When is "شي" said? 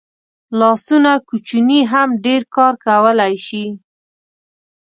3.47-3.65